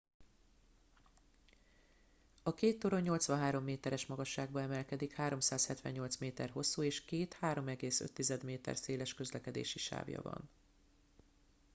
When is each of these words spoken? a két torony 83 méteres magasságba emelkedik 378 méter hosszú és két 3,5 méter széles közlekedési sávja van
a 2.43 2.53
két 2.53 2.79
torony 2.79 3.01
83 3.03 3.63
méteres 3.63 4.05
magasságba 4.05 4.61
emelkedik 4.61 5.13
378 5.15 6.15
méter 6.17 6.49
hosszú 6.49 6.83
és 6.83 7.05
két 7.05 7.37
3,5 7.41 8.43
méter 8.43 8.77
széles 8.77 9.13
közlekedési 9.13 9.79
sávja 9.79 10.21
van 10.21 10.49